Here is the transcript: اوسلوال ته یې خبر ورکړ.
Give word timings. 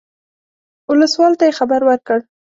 اوسلوال 0.89 1.33
ته 1.39 1.43
یې 1.47 1.57
خبر 1.59 1.81
ورکړ. 1.85 2.19